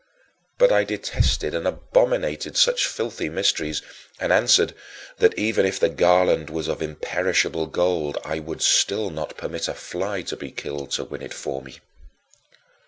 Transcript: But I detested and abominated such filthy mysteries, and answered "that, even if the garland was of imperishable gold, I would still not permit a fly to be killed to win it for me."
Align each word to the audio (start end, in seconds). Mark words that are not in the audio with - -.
But 0.57 0.71
I 0.71 0.83
detested 0.83 1.53
and 1.53 1.67
abominated 1.67 2.57
such 2.57 2.87
filthy 2.87 3.29
mysteries, 3.29 3.83
and 4.19 4.33
answered 4.33 4.73
"that, 5.19 5.37
even 5.37 5.63
if 5.63 5.79
the 5.79 5.89
garland 5.89 6.49
was 6.49 6.67
of 6.67 6.81
imperishable 6.81 7.67
gold, 7.67 8.17
I 8.25 8.39
would 8.39 8.63
still 8.63 9.11
not 9.11 9.37
permit 9.37 9.67
a 9.67 9.75
fly 9.75 10.23
to 10.23 10.35
be 10.35 10.49
killed 10.49 10.89
to 10.93 11.03
win 11.03 11.21
it 11.21 11.35
for 11.35 11.61
me." 11.61 11.81